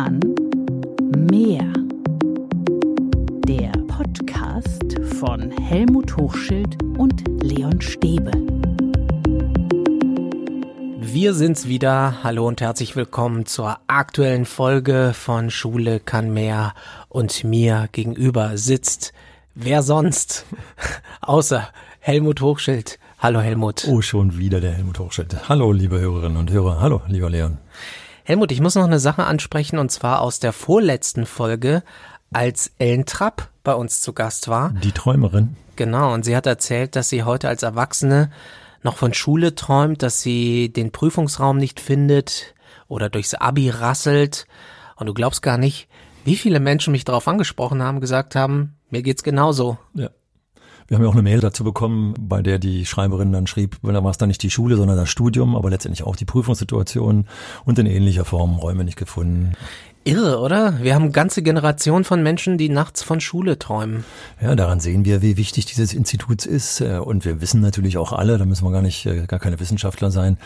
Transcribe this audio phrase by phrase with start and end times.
[0.00, 0.20] Kahn
[1.30, 1.70] Mehr.
[3.46, 8.30] Der Podcast von Helmut Hochschild und Leon Stäbe.
[11.00, 12.22] Wir sind's wieder.
[12.22, 16.72] Hallo und herzlich willkommen zur aktuellen Folge von Schule kann mehr
[17.10, 19.12] und mir gegenüber sitzt
[19.54, 20.46] wer sonst
[21.20, 22.98] außer Helmut Hochschild.
[23.18, 23.86] Hallo Helmut.
[23.86, 25.50] Oh, schon wieder der Helmut Hochschild.
[25.50, 26.80] Hallo, liebe Hörerinnen und Hörer.
[26.80, 27.58] Hallo, lieber Leon.
[28.24, 31.82] Helmut, ich muss noch eine Sache ansprechen und zwar aus der vorletzten Folge,
[32.32, 34.70] als Ellen Trapp bei uns zu Gast war.
[34.70, 35.56] Die Träumerin.
[35.76, 38.30] Genau, und sie hat erzählt, dass sie heute als Erwachsene
[38.82, 42.54] noch von Schule träumt, dass sie den Prüfungsraum nicht findet
[42.88, 44.46] oder durchs Abi rasselt.
[44.96, 45.88] Und du glaubst gar nicht,
[46.24, 49.78] wie viele Menschen mich darauf angesprochen haben, gesagt haben, mir geht's genauso.
[49.94, 50.10] Ja.
[50.90, 54.02] Wir haben ja auch eine Mail dazu bekommen, bei der die Schreiberin dann schrieb, da
[54.02, 57.26] war es dann nicht die Schule, sondern das Studium, aber letztendlich auch die Prüfungssituation
[57.64, 59.52] und in ähnlicher Form Räume nicht gefunden.
[60.02, 60.82] Irre, oder?
[60.82, 64.02] Wir haben ganze Generation von Menschen, die nachts von Schule träumen.
[64.42, 66.80] Ja, daran sehen wir, wie wichtig dieses Institut ist.
[66.80, 69.60] Äh, und wir wissen natürlich auch alle, da müssen wir gar nicht, äh, gar keine
[69.60, 70.38] Wissenschaftler sein,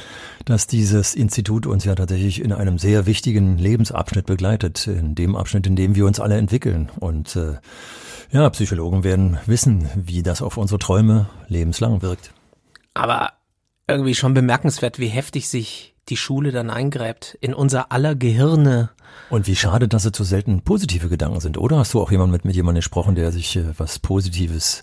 [0.45, 4.89] dass dieses Institut uns ja tatsächlich in einem sehr wichtigen Lebensabschnitt begleitet.
[4.89, 6.91] In dem Abschnitt, in dem wir uns alle entwickeln.
[7.01, 7.55] Und äh,
[8.35, 12.33] ja, Psychologen werden wissen, wie das auf unsere Träume lebenslang wirkt.
[12.93, 13.33] Aber
[13.87, 18.91] irgendwie schon bemerkenswert, wie heftig sich die Schule dann eingräbt in unser aller Gehirne.
[19.31, 21.79] Und wie schade, dass es so selten positive Gedanken sind, oder?
[21.79, 24.83] Hast du auch jemand mit, mit jemandem gesprochen, der sich äh, was Positives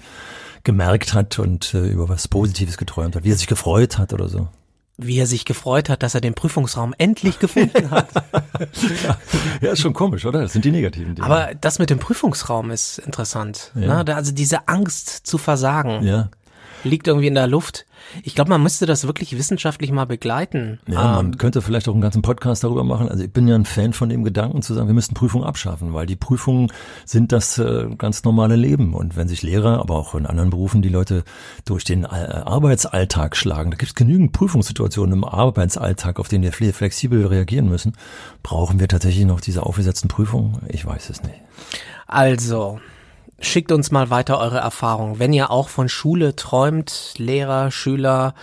[0.64, 4.30] gemerkt hat und äh, über was Positives geträumt hat, wie er sich gefreut hat oder
[4.30, 4.48] so?
[5.06, 8.10] Wie er sich gefreut hat, dass er den Prüfungsraum endlich gefunden hat.
[9.62, 10.42] ja, ist schon komisch, oder?
[10.42, 11.26] Das sind die negativen Dinge.
[11.26, 13.72] Aber das mit dem Prüfungsraum ist interessant.
[13.76, 14.04] Ja.
[14.04, 14.16] Ne?
[14.16, 16.04] Also diese Angst zu versagen.
[16.04, 16.30] Ja
[16.84, 17.86] liegt irgendwie in der Luft.
[18.24, 20.80] Ich glaube, man müsste das wirklich wissenschaftlich mal begleiten.
[20.88, 23.10] Ja, ähm, man könnte vielleicht auch einen ganzen Podcast darüber machen.
[23.10, 25.94] Also ich bin ja ein Fan von dem Gedanken zu sagen, wir müssten Prüfungen abschaffen,
[25.94, 26.72] weil die Prüfungen
[27.06, 28.94] sind das äh, ganz normale Leben.
[28.94, 31.24] Und wenn sich Lehrer, aber auch in anderen Berufen die Leute
[31.66, 36.74] durch den äh, Arbeitsalltag schlagen, da gibt es genügend Prüfungssituationen im Arbeitsalltag, auf denen wir
[36.74, 37.94] flexibel reagieren müssen.
[38.44, 40.60] Brauchen wir tatsächlich noch diese aufgesetzten Prüfungen?
[40.70, 41.40] Ich weiß es nicht.
[42.08, 42.80] Also,
[43.44, 45.18] Schickt uns mal weiter eure Erfahrungen.
[45.18, 48.36] Wenn ihr auch von Schule träumt, Lehrer, Schüler,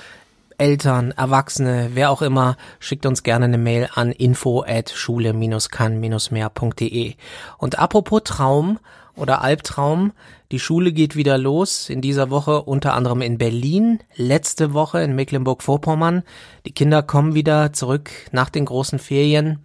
[0.59, 7.15] Eltern, Erwachsene, wer auch immer, schickt uns gerne eine Mail an info at schule-kann-mehr.de.
[7.59, 8.81] Und apropos Traum
[9.15, 10.11] oder Albtraum,
[10.51, 15.15] die Schule geht wieder los, in dieser Woche unter anderem in Berlin, letzte Woche in
[15.15, 16.25] Mecklenburg-Vorpommern.
[16.67, 19.65] Die Kinder kommen wieder zurück nach den großen Ferien.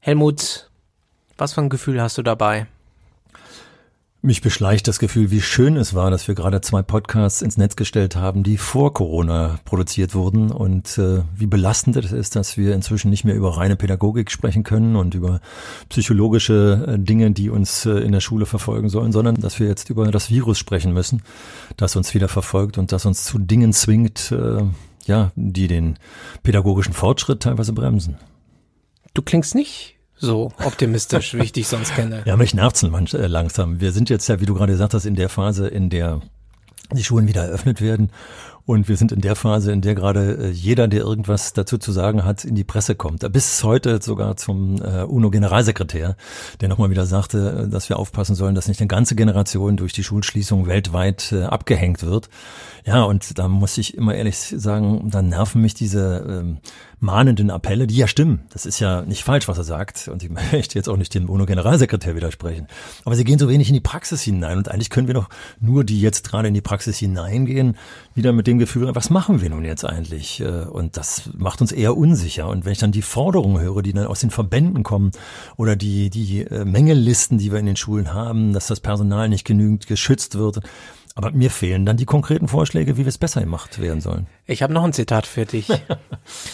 [0.00, 0.68] Helmut,
[1.38, 2.66] was für ein Gefühl hast du dabei?
[4.22, 7.76] Mich beschleicht das Gefühl, wie schön es war, dass wir gerade zwei Podcasts ins Netz
[7.76, 12.74] gestellt haben, die vor Corona produziert wurden und äh, wie belastend es ist, dass wir
[12.74, 15.40] inzwischen nicht mehr über reine Pädagogik sprechen können und über
[15.90, 19.90] psychologische äh, Dinge, die uns äh, in der Schule verfolgen sollen, sondern dass wir jetzt
[19.90, 21.22] über das Virus sprechen müssen,
[21.76, 24.62] das uns wieder verfolgt und das uns zu Dingen zwingt, äh,
[25.04, 25.98] ja, die den
[26.42, 28.16] pädagogischen Fortschritt teilweise bremsen.
[29.14, 32.22] Du klingst nicht so optimistisch, wie ich dich sonst kenne.
[32.24, 33.80] Ja, mich nervt's äh, langsam.
[33.80, 36.20] Wir sind jetzt ja, wie du gerade gesagt hast, in der Phase, in der
[36.92, 38.10] die Schulen wieder eröffnet werden.
[38.64, 41.92] Und wir sind in der Phase, in der gerade äh, jeder, der irgendwas dazu zu
[41.92, 43.30] sagen hat, in die Presse kommt.
[43.32, 46.16] Bis heute sogar zum äh, UNO-Generalsekretär,
[46.60, 50.02] der nochmal wieder sagte, dass wir aufpassen sollen, dass nicht eine ganze Generation durch die
[50.02, 52.28] Schulschließung weltweit abgehängt wird.
[52.86, 56.58] Ja, und da muss ich immer ehrlich sagen, da nerven mich diese ähm,
[57.00, 58.42] mahnenden Appelle, die ja stimmen.
[58.50, 60.06] Das ist ja nicht falsch, was er sagt.
[60.06, 62.68] Und ich möchte jetzt auch nicht dem UNO-Generalsekretär widersprechen.
[63.04, 64.58] Aber sie gehen so wenig in die Praxis hinein.
[64.58, 67.76] Und eigentlich können wir doch nur, die jetzt gerade in die Praxis hineingehen,
[68.14, 70.40] wieder mit dem Gefühl, was machen wir nun jetzt eigentlich?
[70.40, 72.48] Äh, und das macht uns eher unsicher.
[72.48, 75.10] Und wenn ich dann die Forderungen höre, die dann aus den Verbänden kommen
[75.56, 79.44] oder die, die äh, Mängellisten, die wir in den Schulen haben, dass das Personal nicht
[79.44, 80.60] genügend geschützt wird,
[81.16, 84.26] aber mir fehlen dann die konkreten Vorschläge, wie wir es besser gemacht werden sollen.
[84.44, 85.66] Ich habe noch ein Zitat für dich.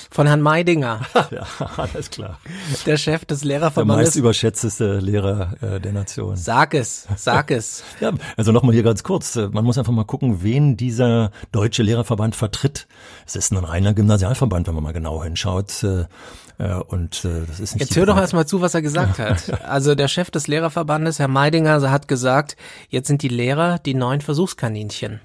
[0.09, 1.01] Von Herrn Meidinger.
[1.33, 1.45] ja,
[1.77, 2.39] alles klar.
[2.87, 3.97] Der Chef des Lehrerverbandes.
[3.97, 6.37] Der meist überschätzteste Lehrer äh, der Nation.
[6.37, 7.83] Sag es, sag es.
[8.01, 9.35] ja, also nochmal hier ganz kurz.
[9.35, 12.87] Äh, man muss einfach mal gucken, wen dieser deutsche Lehrerverband vertritt.
[13.27, 15.85] Es ist ein reiner Gymnasialverband, wenn man mal genau hinschaut.
[16.63, 19.63] Äh, und äh, das ist nicht Jetzt hör doch erstmal zu, was er gesagt hat.
[19.73, 22.57] Also der Chef des Lehrerverbandes, Herr Meidinger, hat gesagt,
[22.89, 25.21] jetzt sind die Lehrer die neuen Versuchskaninchen.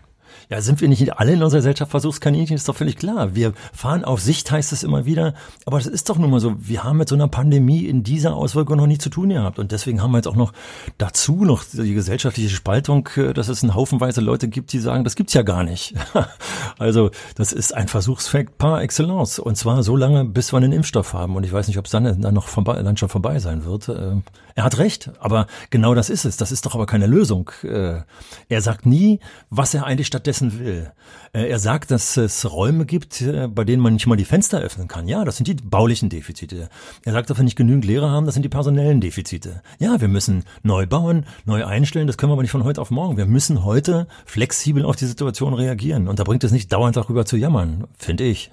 [0.50, 3.36] Ja, sind wir nicht alle in unserer Gesellschaft Versuchskaninchen, ist doch völlig klar.
[3.36, 5.34] Wir fahren auf Sicht, heißt es immer wieder.
[5.66, 6.56] Aber das ist doch nun mal so.
[6.58, 9.60] Wir haben mit so einer Pandemie in dieser Auswirkung noch nie zu tun gehabt.
[9.60, 10.54] Und deswegen haben wir jetzt auch noch
[10.98, 15.18] dazu noch die gesellschaftliche Spaltung, äh, dass es einen Haufenweise Leute gibt, die sagen, das
[15.18, 15.96] gibt's ja gar nicht.
[16.80, 19.40] also, das ist ein Versuchsfakt par excellence.
[19.40, 21.36] Und zwar so lange, bis wir einen Impfstoff haben.
[21.36, 23.90] Und ich weiß nicht, ob es dann, dann noch vorbei, dann schon vorbei sein wird.
[23.90, 24.22] Äh,
[24.56, 25.12] er hat recht.
[25.20, 26.38] Aber genau das ist es.
[26.38, 27.52] Das ist doch aber keine Lösung.
[27.64, 28.00] Äh,
[28.48, 30.92] er sagt nie, was er eigentlich stattdessen will.
[31.34, 34.60] Äh, er sagt, dass es Räume gibt, äh, bei denen man nicht mal die Fenster
[34.60, 35.08] öffnen kann.
[35.08, 36.70] Ja, das sind die baulichen Defizite.
[37.04, 39.62] Er sagt, dass wir nicht genügend Lehrer haben, das sind die personellen Defizite.
[39.80, 42.92] Ja, wir müssen neu bauen, neu einstellen, das können wir aber nicht von heute auf
[42.92, 43.18] morgen.
[43.18, 46.08] Wir müssen heute flexibel auf die Situation reagieren.
[46.08, 48.52] Und da bringt es nicht dauernd darüber zu jammern, finde ich.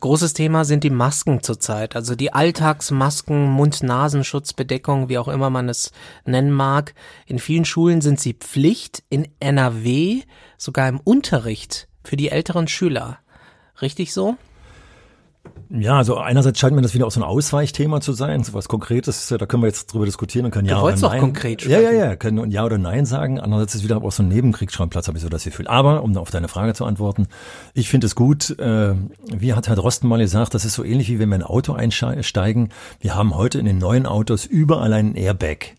[0.00, 5.92] Großes Thema sind die Masken zurzeit, also die Alltagsmasken, Mund-Nasenschutz-Bedeckung, wie auch immer man es
[6.24, 6.94] nennen mag.
[7.26, 10.22] In vielen Schulen sind sie Pflicht, in NRW
[10.58, 13.18] sogar im Unterricht für die älteren Schüler.
[13.80, 14.36] Richtig so?
[15.68, 18.68] Ja, also einerseits scheint mir das wieder auch so ein Ausweichthema zu sein, so was
[18.68, 21.04] Konkretes, da können wir jetzt drüber diskutieren und können du ja oder nein.
[21.04, 21.82] Auch konkret sprechen.
[21.82, 23.40] Ja, ja, ja, können ja oder nein sagen.
[23.40, 25.66] Andererseits ist es wieder auch so ein Nebenkriegsschauplatz, habe ich so das Gefühl.
[25.66, 27.26] Aber, um auf deine Frage zu antworten,
[27.74, 28.94] ich finde es gut, äh,
[29.26, 31.48] wie hat Herr Drosten mal gesagt, das ist so ähnlich wie wenn wir in ein
[31.48, 32.70] Auto einsteigen.
[33.00, 35.74] Wir haben heute in den neuen Autos überall einen Airbag.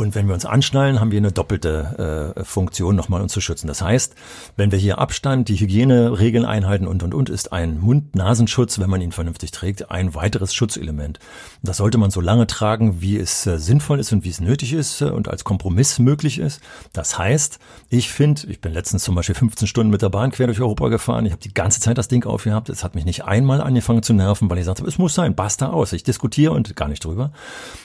[0.00, 3.66] Und wenn wir uns anschnallen, haben wir eine doppelte äh, Funktion, nochmal uns zu schützen.
[3.66, 4.14] Das heißt,
[4.56, 9.02] wenn wir hier Abstand, die Hygieneregeln einhalten und und und, ist ein Mund-Nasenschutz, wenn man
[9.02, 11.18] ihn vernünftig trägt, ein weiteres Schutzelement.
[11.62, 14.72] Das sollte man so lange tragen, wie es äh, sinnvoll ist und wie es nötig
[14.72, 16.62] ist äh, und als Kompromiss möglich ist.
[16.94, 17.58] Das heißt,
[17.90, 20.88] ich finde, ich bin letztens zum Beispiel 15 Stunden mit der Bahn quer durch Europa
[20.88, 21.26] gefahren.
[21.26, 22.70] Ich habe die ganze Zeit das Ding aufgehabt.
[22.70, 25.68] Es hat mich nicht einmal angefangen zu nerven, weil ich sagte, es muss sein, basta
[25.68, 25.92] aus.
[25.92, 27.32] Ich diskutiere und gar nicht drüber.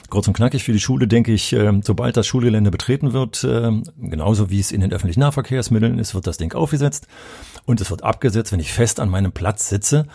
[0.08, 3.70] Kurz und knackig für die Schule denke ich, äh, sobald das Schulgelände betreten wird, äh,
[3.98, 7.06] genauso wie es in den öffentlichen Nahverkehrsmitteln ist, wird das Ding aufgesetzt
[7.64, 10.06] und es wird abgesetzt, wenn ich fest an meinem Platz sitze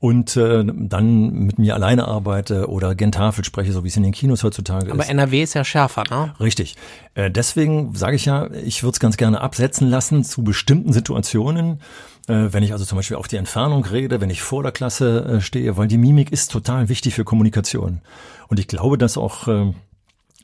[0.00, 4.04] und äh, dann mit mir alleine arbeite oder gen Tafel spreche, so wie es in
[4.04, 5.10] den Kinos heutzutage Aber ist.
[5.10, 6.34] Aber NRW ist ja schärfer, ne?
[6.38, 6.76] Richtig.
[7.14, 11.80] Äh, deswegen sage ich ja, ich würde es ganz gerne absetzen lassen zu bestimmten Situationen.
[12.28, 15.24] Äh, wenn ich also zum Beispiel auf die Entfernung rede, wenn ich vor der Klasse
[15.24, 18.00] äh, stehe, weil die Mimik ist total wichtig für Kommunikation.
[18.46, 19.72] Und ich glaube, dass auch äh,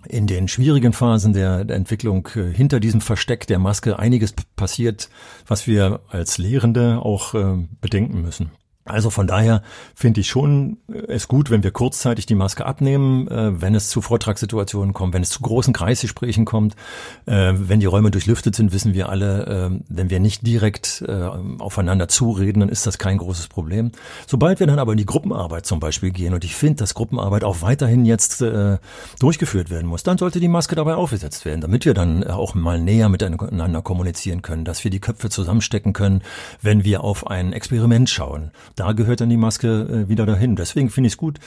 [0.09, 5.09] in den schwierigen Phasen der, der Entwicklung äh, hinter diesem Versteck der Maske einiges passiert,
[5.47, 8.51] was wir als Lehrende auch äh, bedenken müssen.
[8.87, 9.63] Also von daher
[9.95, 13.89] finde ich schon äh, es gut, wenn wir kurzzeitig die Maske abnehmen, äh, wenn es
[13.89, 16.77] zu Vortragssituationen kommt, wenn es zu großen Kreisgesprächen kommt,
[17.25, 21.31] äh, wenn die Räume durchlüftet sind, wissen wir alle, äh, wenn wir nicht direkt äh,
[21.59, 23.91] aufeinander zureden, dann ist das kein großes Problem.
[24.27, 27.43] Sobald wir dann aber in die Gruppenarbeit zum Beispiel gehen und ich finde, dass Gruppenarbeit
[27.43, 28.77] auch weiterhin jetzt äh,
[29.19, 32.79] durchgeführt werden muss, dann sollte die Maske dabei aufgesetzt werden, damit wir dann auch mal
[32.79, 36.23] näher miteinander kommunizieren können, dass wir die Köpfe zusammenstecken können,
[36.61, 40.57] wenn wir auf ein Experiment schauen da gehört dann die Maske äh, wieder dahin.
[40.57, 41.39] Deswegen finde ich es gut,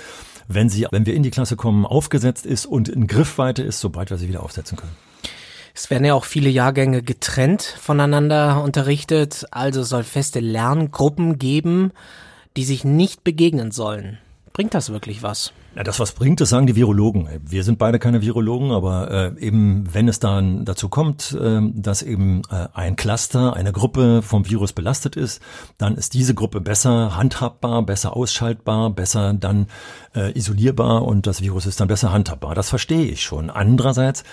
[0.47, 4.09] wenn sie, wenn wir in die Klasse kommen, aufgesetzt ist und in Griffweite ist, sobald
[4.09, 4.95] wir sie wieder aufsetzen können.
[5.73, 11.91] Es werden ja auch viele Jahrgänge getrennt voneinander unterrichtet, also soll feste Lerngruppen geben,
[12.55, 14.17] die sich nicht begegnen sollen.
[14.57, 15.53] Bringt das wirklich was?
[15.75, 17.29] Ja, das was bringt, das sagen die Virologen.
[17.45, 22.01] Wir sind beide keine Virologen, aber äh, eben wenn es dann dazu kommt, äh, dass
[22.01, 25.43] eben äh, ein Cluster, eine Gruppe vom Virus belastet ist,
[25.77, 29.67] dann ist diese Gruppe besser handhabbar, besser ausschaltbar, besser dann
[30.15, 32.55] äh, isolierbar und das Virus ist dann besser handhabbar.
[32.55, 33.51] Das verstehe ich schon.
[33.51, 34.23] Andererseits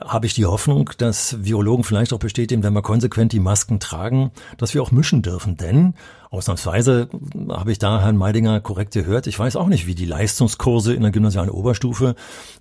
[0.00, 4.30] habe ich die Hoffnung, dass Virologen vielleicht auch bestätigen, wenn wir konsequent die Masken tragen,
[4.58, 5.56] dass wir auch mischen dürfen.
[5.56, 5.94] Denn
[6.36, 7.08] ausnahmsweise
[7.48, 9.26] habe ich da Herrn Meidinger korrekt gehört.
[9.26, 12.14] Ich weiß auch nicht, wie die Leistungskurse in der gymnasialen Oberstufe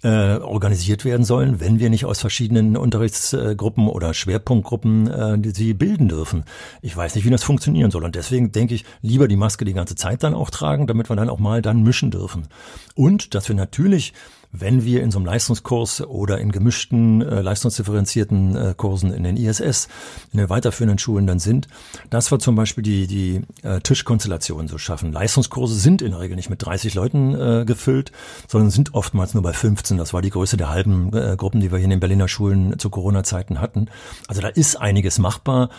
[0.03, 5.73] äh, organisiert werden sollen, wenn wir nicht aus verschiedenen Unterrichtsgruppen oder Schwerpunktgruppen äh, die sie
[5.73, 6.45] bilden dürfen.
[6.81, 8.03] Ich weiß nicht, wie das funktionieren soll.
[8.03, 11.15] Und deswegen denke ich, lieber die Maske die ganze Zeit dann auch tragen, damit wir
[11.15, 12.47] dann auch mal dann mischen dürfen.
[12.95, 14.13] Und dass wir natürlich
[14.59, 19.37] wenn wir in so einem Leistungskurs oder in gemischten, äh, leistungsdifferenzierten äh, Kursen in den
[19.37, 19.87] ISS,
[20.31, 21.67] in den weiterführenden Schulen dann sind,
[22.09, 25.11] dass wir zum Beispiel die, die äh, Tischkonstellationen so schaffen.
[25.11, 28.11] Leistungskurse sind in der Regel nicht mit 30 Leuten äh, gefüllt,
[28.47, 29.97] sondern sind oftmals nur bei 15.
[29.97, 32.79] Das war die Größe der halben äh, Gruppen, die wir hier in den Berliner Schulen
[32.79, 33.87] zu Corona-Zeiten hatten.
[34.27, 35.69] Also da ist einiges machbar.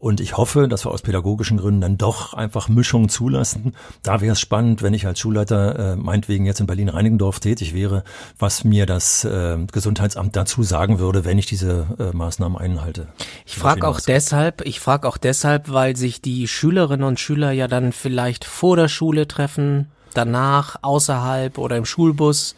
[0.00, 3.76] Und ich hoffe, dass wir aus pädagogischen Gründen dann doch einfach Mischungen zulassen.
[4.02, 8.02] Da wäre es spannend, wenn ich als Schulleiter äh, meinetwegen jetzt in Berlin-Reinigendorf tätig wäre,
[8.38, 13.08] was mir das äh, Gesundheitsamt dazu sagen würde, wenn ich diese äh, Maßnahmen einhalte.
[13.44, 17.68] Ich frage auch deshalb, ich frage auch deshalb, weil sich die Schülerinnen und Schüler ja
[17.68, 22.56] dann vielleicht vor der Schule treffen, danach, außerhalb oder im Schulbus,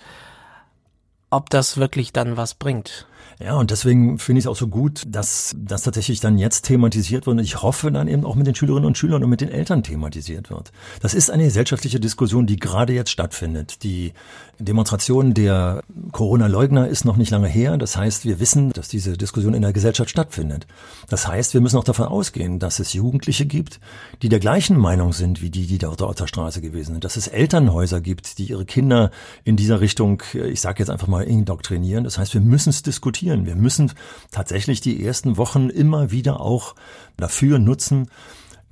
[1.29, 3.09] ob das wirklich dann was bringt.
[3.45, 7.27] Ja, und deswegen finde ich es auch so gut, dass das tatsächlich dann jetzt thematisiert
[7.27, 7.39] wird.
[7.39, 9.83] Und ich hoffe dann eben auch mit den Schülerinnen und Schülern und mit den Eltern
[9.83, 10.71] thematisiert wird.
[11.01, 13.83] Das ist eine gesellschaftliche Diskussion, die gerade jetzt stattfindet.
[13.83, 14.13] Die
[14.61, 15.83] Demonstration der
[16.13, 17.79] Corona-Leugner ist noch nicht lange her.
[17.79, 20.69] Das heißt, wir wissen, dass diese Diskussion in der Gesellschaft stattfindet.
[21.09, 23.81] Das heißt, wir müssen auch davon ausgehen, dass es Jugendliche gibt,
[24.23, 27.05] die der gleichen Meinung sind wie die, die dort auf der Straße gewesen sind.
[27.05, 29.11] Dass es Elternhäuser gibt, die ihre Kinder
[29.43, 32.05] in dieser Richtung, ich sage jetzt einfach mal, indoktrinieren.
[32.05, 33.32] Das heißt, wir müssen es diskutieren.
[33.41, 33.93] Wir müssen
[34.31, 36.75] tatsächlich die ersten Wochen immer wieder auch
[37.17, 38.09] dafür nutzen,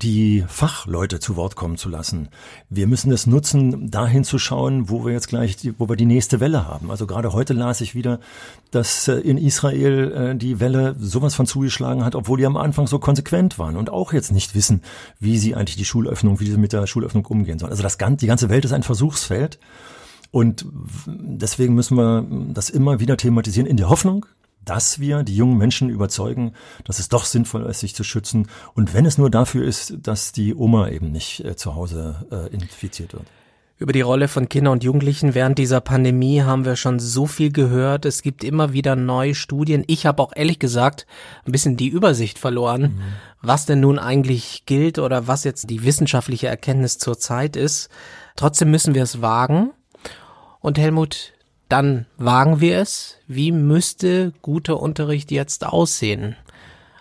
[0.02, 2.28] die Fachleute zu Wort kommen zu lassen.
[2.68, 6.40] Wir müssen es nutzen, dahin zu schauen, wo wir jetzt gleich, wo wir die nächste
[6.40, 6.90] Welle haben.
[6.90, 8.20] Also gerade heute las ich wieder,
[8.70, 12.86] dass äh, in Israel äh, die Welle sowas von zugeschlagen hat, obwohl die am Anfang
[12.86, 14.82] so konsequent waren und auch jetzt nicht wissen,
[15.18, 17.72] wie sie eigentlich die Schulöffnung, wie sie mit der Schulöffnung umgehen sollen.
[17.72, 19.58] Also das ganze, die ganze Welt ist ein Versuchsfeld.
[20.30, 20.64] Und
[21.06, 22.24] deswegen müssen wir
[22.54, 24.26] das immer wieder thematisieren in der Hoffnung,
[24.64, 26.52] dass wir die jungen Menschen überzeugen,
[26.84, 28.48] dass es doch sinnvoll ist, sich zu schützen.
[28.74, 32.54] Und wenn es nur dafür ist, dass die Oma eben nicht äh, zu Hause äh,
[32.54, 33.26] infiziert wird.
[33.80, 37.50] Über die Rolle von Kindern und Jugendlichen während dieser Pandemie haben wir schon so viel
[37.50, 38.04] gehört.
[38.04, 39.84] Es gibt immer wieder neue Studien.
[39.86, 41.06] Ich habe auch ehrlich gesagt
[41.46, 43.00] ein bisschen die Übersicht verloren, mhm.
[43.40, 47.88] was denn nun eigentlich gilt oder was jetzt die wissenschaftliche Erkenntnis zurzeit ist.
[48.36, 49.70] Trotzdem müssen wir es wagen.
[50.60, 51.32] Und Helmut,
[51.70, 53.16] dann wagen wir es.
[53.26, 56.36] Wie müsste guter Unterricht jetzt aussehen?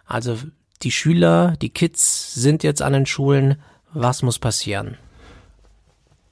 [0.06, 0.38] Also
[0.84, 3.58] die Schüler, die Kids sind jetzt an den Schulen.
[3.94, 4.98] Was muss passieren?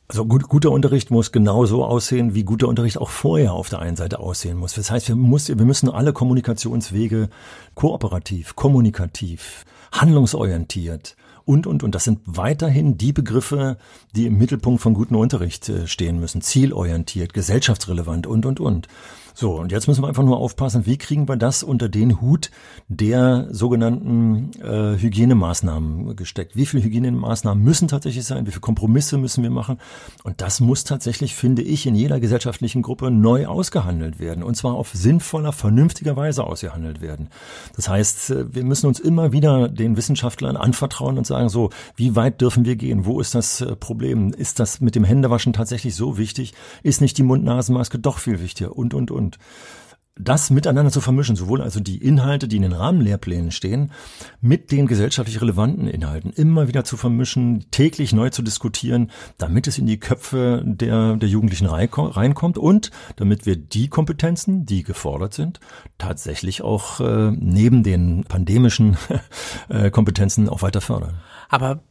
[0.10, 3.98] Also gut, guter Unterricht muss genauso aussehen, wie guter Unterricht auch vorher auf der einen
[3.98, 4.74] Seite aussehen muss.
[4.74, 7.30] Das heißt, wir, muss, wir müssen alle Kommunikationswege
[7.76, 11.18] kooperativ, kommunikativ, handlungsorientiert,
[11.48, 11.96] und, und, und.
[11.96, 13.78] Das sind weiterhin die Begriffe,
[14.16, 16.42] die im Mittelpunkt von gutem Unterricht äh, stehen müssen.
[16.42, 18.88] Zielorientiert, gesellschaftsrelevant und, und, und.
[19.40, 22.50] So, und jetzt müssen wir einfach nur aufpassen, wie kriegen wir das unter den Hut
[22.88, 26.56] der sogenannten äh, Hygienemaßnahmen gesteckt.
[26.56, 28.48] Wie viele Hygienemaßnahmen müssen tatsächlich sein?
[28.48, 29.78] Wie viele Kompromisse müssen wir machen?
[30.24, 34.42] Und das muss tatsächlich, finde ich, in jeder gesellschaftlichen Gruppe neu ausgehandelt werden.
[34.42, 37.30] Und zwar auf sinnvoller, vernünftiger Weise ausgehandelt werden.
[37.76, 42.16] Das heißt, äh, wir müssen uns immer wieder den Wissenschaftlern anvertrauen und sagen, so, wie
[42.16, 43.06] weit dürfen wir gehen?
[43.06, 44.34] Wo ist das äh, Problem?
[44.34, 46.56] Ist das mit dem Händewaschen tatsächlich so wichtig?
[46.82, 48.76] Ist nicht die Mund-Nasen-Maske doch viel wichtiger?
[48.76, 49.38] Und, und, und und
[50.20, 53.92] das miteinander zu vermischen, sowohl also die Inhalte, die in den Rahmenlehrplänen stehen,
[54.42, 59.78] mit den gesellschaftlich relevanten Inhalten immer wieder zu vermischen, täglich neu zu diskutieren, damit es
[59.78, 65.60] in die Köpfe der, der Jugendlichen reinkommt und damit wir die Kompetenzen, die gefordert sind,
[66.00, 68.98] tatsächlich auch äh, neben den pandemischen
[69.70, 71.20] äh, Kompetenzen auch weiter fördern.
[71.50, 71.82] Aber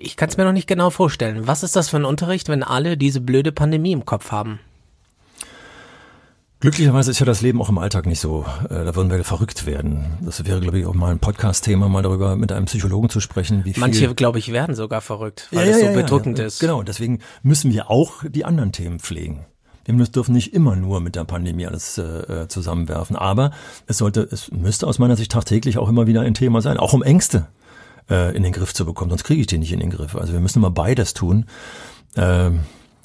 [0.00, 1.46] ich kann es mir noch nicht genau vorstellen.
[1.46, 4.60] Was ist das für ein Unterricht, wenn alle diese blöde Pandemie im Kopf haben?
[6.60, 8.44] Glücklicherweise ist ja das Leben auch im Alltag nicht so.
[8.64, 10.18] Äh, da würden wir verrückt werden.
[10.20, 13.64] Das wäre, glaube ich, auch mal ein Podcast-Thema, mal darüber mit einem Psychologen zu sprechen.
[13.64, 16.38] Wie viel Manche, glaube ich, werden sogar verrückt, weil ja, es ja, so ja, bedrückend
[16.38, 16.60] ist.
[16.60, 19.46] Genau, deswegen müssen wir auch die anderen Themen pflegen.
[19.86, 23.16] Wir dürfen nicht immer nur mit der Pandemie alles äh, äh, zusammenwerfen.
[23.16, 23.52] Aber
[23.86, 26.92] es sollte, es müsste aus meiner Sicht tagtäglich auch immer wieder ein Thema sein, auch
[26.92, 27.46] um Ängste
[28.10, 29.10] äh, in den Griff zu bekommen.
[29.10, 30.14] Sonst kriege ich die nicht in den Griff.
[30.14, 31.46] Also wir müssen immer beides tun.
[32.16, 32.50] Äh,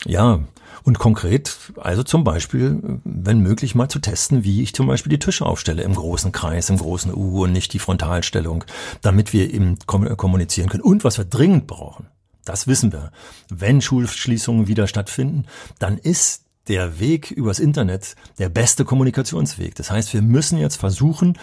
[0.06, 0.42] ja,
[0.86, 5.20] und konkret, also zum Beispiel, wenn möglich, mal zu testen, wie ich zum Beispiel die
[5.20, 8.64] Tische aufstelle im großen Kreis, im großen U und nicht die Frontalstellung,
[9.02, 10.84] damit wir eben kommunizieren können.
[10.84, 12.08] Und was wir dringend brauchen,
[12.46, 13.12] das wissen wir.
[13.50, 15.46] Wenn Schulschließungen wieder stattfinden,
[15.80, 19.76] dann ist der Weg übers Internet der beste Kommunikationsweg.
[19.76, 21.38] Das heißt, wir müssen jetzt versuchen,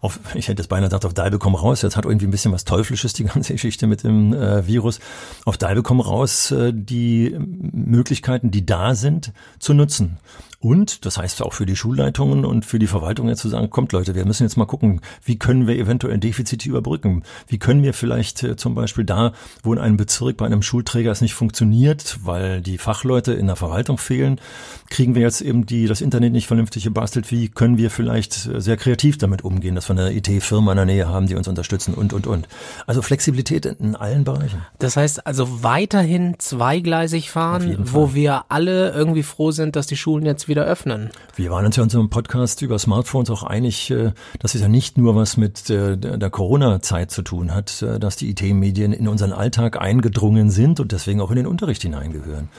[0.00, 2.52] auf, ich hätte es beinahe gesagt, auf Dalbe komm raus, jetzt hat irgendwie ein bisschen
[2.52, 5.00] was Teuflisches die ganze Geschichte mit dem äh, Virus,
[5.44, 10.18] auf Dalbe komm raus, äh, die Möglichkeiten, die da sind, zu nutzen.
[10.64, 13.92] Und das heißt auch für die Schulleitungen und für die Verwaltung jetzt zu sagen, kommt
[13.92, 17.22] Leute, wir müssen jetzt mal gucken, wie können wir eventuell Defizite überbrücken?
[17.46, 21.10] Wie können wir vielleicht äh, zum Beispiel da, wo in einem Bezirk bei einem Schulträger
[21.10, 24.40] es nicht funktioniert, weil die Fachleute in der Verwaltung fehlen,
[24.88, 27.30] kriegen wir jetzt eben die, das Internet nicht vernünftig gebastelt.
[27.30, 30.86] Wie können wir vielleicht äh, sehr kreativ damit umgehen, dass wir eine IT-Firma in der
[30.86, 32.48] Nähe haben, die uns unterstützen und, und, und.
[32.86, 34.62] Also Flexibilität in allen Bereichen.
[34.78, 40.24] Das heißt also weiterhin zweigleisig fahren, wo wir alle irgendwie froh sind, dass die Schulen
[40.24, 41.10] jetzt wieder wieder öffnen.
[41.34, 44.68] Wir waren uns ja in unserem Podcast über Smartphones auch einig, äh, dass es ja
[44.68, 49.32] nicht nur was mit der Corona-Zeit zu tun hat, äh, dass die IT-Medien in unseren
[49.32, 52.50] Alltag eingedrungen sind und deswegen auch in den Unterricht hineingehören.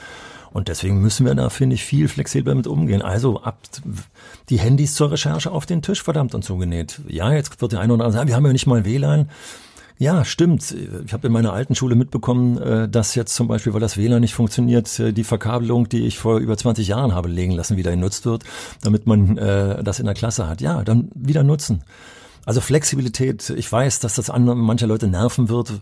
[0.52, 3.00] Und deswegen müssen wir da, finde ich, viel flexibler mit umgehen.
[3.00, 3.58] Also ab
[4.50, 7.00] die Handys zur Recherche auf den Tisch verdammt und zugenäht.
[7.08, 9.30] Ja, jetzt wird der eine oder andere sagen, wir haben ja nicht mal WLAN.
[9.98, 10.74] Ja, stimmt.
[11.06, 14.20] Ich habe in meiner alten Schule mitbekommen, äh, dass jetzt zum Beispiel, weil das WLAN
[14.20, 17.92] nicht funktioniert, äh, die Verkabelung, die ich vor über 20 Jahren habe legen lassen, wieder
[17.92, 18.44] genutzt wird,
[18.82, 20.60] damit man äh, das in der Klasse hat.
[20.60, 21.82] Ja, dann wieder nutzen.
[22.44, 25.80] Also Flexibilität, ich weiß, dass das andere manche Leute nerven wird,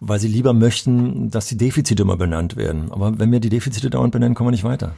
[0.00, 2.90] weil sie lieber möchten, dass die Defizite immer benannt werden.
[2.92, 4.94] Aber wenn wir die Defizite dauernd benennen, kommen wir nicht weiter.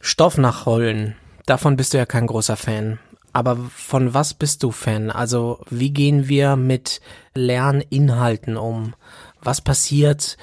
[0.00, 1.14] Stoff nachholen,
[1.46, 2.98] davon bist du ja kein großer Fan.
[3.32, 5.10] Aber von was bist du Fan?
[5.10, 7.00] Also wie gehen wir mit
[7.34, 8.94] Lerninhalten um?
[9.42, 10.36] Was passiert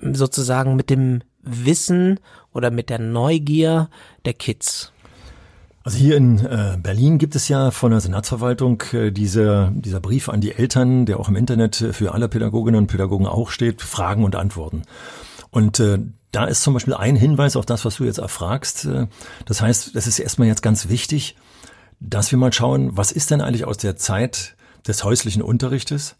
[0.00, 2.18] sozusagen mit dem Wissen
[2.52, 3.88] oder mit der Neugier
[4.24, 4.92] der Kids?
[5.82, 10.28] Also hier in äh, Berlin gibt es ja von der Senatsverwaltung äh, diese, dieser Brief
[10.28, 14.24] an die Eltern, der auch im Internet für alle Pädagoginnen und Pädagogen auch steht, Fragen
[14.24, 14.82] und Antworten.
[15.50, 15.98] Und äh,
[16.32, 18.88] da ist zum Beispiel ein Hinweis auf das, was du jetzt erfragst.
[19.46, 21.34] Das heißt, das ist erstmal jetzt ganz wichtig,
[22.00, 26.16] dass wir mal schauen, was ist denn eigentlich aus der Zeit des häuslichen Unterrichtes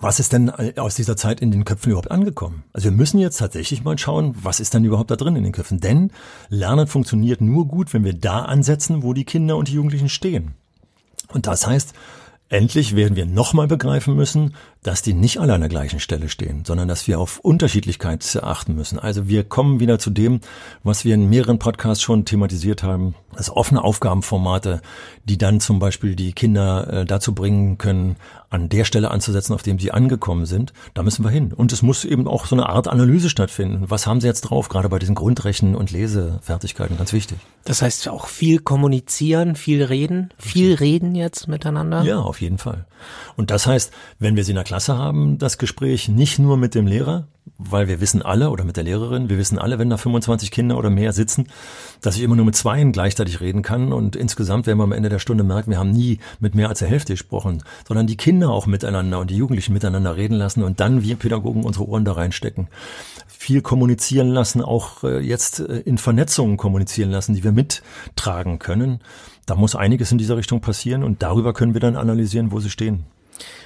[0.00, 2.64] was ist denn aus dieser Zeit in den Köpfen überhaupt angekommen?
[2.72, 5.52] Also wir müssen jetzt tatsächlich mal schauen, was ist denn überhaupt da drin in den
[5.52, 5.80] Köpfen?
[5.80, 6.10] Denn
[6.48, 10.54] Lernen funktioniert nur gut, wenn wir da ansetzen, wo die Kinder und die Jugendlichen stehen.
[11.32, 11.94] Und das heißt,
[12.50, 16.64] Endlich werden wir nochmal begreifen müssen, dass die nicht alle an der gleichen Stelle stehen,
[16.64, 18.98] sondern dass wir auf Unterschiedlichkeit achten müssen.
[18.98, 20.40] Also wir kommen wieder zu dem,
[20.82, 24.82] was wir in mehreren Podcasts schon thematisiert haben, das offene Aufgabenformate,
[25.24, 28.16] die dann zum Beispiel die Kinder äh, dazu bringen können,
[28.50, 30.72] an der Stelle anzusetzen, auf dem sie angekommen sind.
[30.94, 31.52] Da müssen wir hin.
[31.52, 33.84] Und es muss eben auch so eine Art Analyse stattfinden.
[33.88, 37.38] Was haben sie jetzt drauf, gerade bei diesen Grundrechten und Lesefertigkeiten, ganz wichtig.
[37.64, 42.02] Das heißt auch viel kommunizieren, viel reden, viel reden jetzt miteinander?
[42.02, 42.86] Ja, auf jeden Fall.
[43.36, 46.74] Und das heißt, wenn wir sie in der Klasse haben, das Gespräch nicht nur mit
[46.74, 47.26] dem Lehrer,
[47.58, 50.76] weil wir wissen alle oder mit der Lehrerin, wir wissen alle, wenn da 25 Kinder
[50.76, 51.48] oder mehr sitzen,
[52.00, 55.08] dass ich immer nur mit zweien gleichzeitig reden kann und insgesamt werden wir am Ende
[55.08, 58.50] der Stunde merken, wir haben nie mit mehr als der Hälfte gesprochen, sondern die Kinder
[58.50, 62.12] auch miteinander und die Jugendlichen miteinander reden lassen und dann wir Pädagogen unsere Ohren da
[62.12, 62.68] reinstecken.
[63.26, 69.00] Viel kommunizieren lassen, auch äh, jetzt äh, in Vernetzungen kommunizieren lassen, die wir mittragen können.
[69.46, 72.70] Da muss einiges in dieser Richtung passieren und darüber können wir dann analysieren, wo sie
[72.70, 73.04] stehen.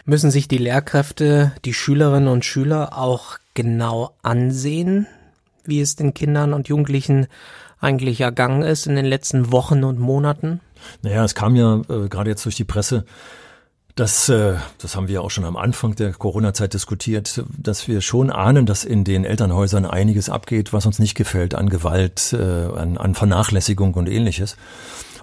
[0.04, 5.06] Müssen sich die Lehrkräfte, die Schülerinnen und Schüler auch genau ansehen,
[5.64, 7.26] wie es den Kindern und Jugendlichen
[7.80, 10.60] eigentlich ergangen ist in den letzten Wochen und Monaten?
[11.02, 13.04] Naja, es kam ja äh, gerade jetzt durch die Presse,
[13.98, 18.30] dass, äh, das haben wir auch schon am Anfang der Corona-Zeit diskutiert, dass wir schon
[18.30, 22.96] ahnen, dass in den Elternhäusern einiges abgeht, was uns nicht gefällt an Gewalt, äh, an,
[22.96, 24.56] an Vernachlässigung und ähnliches.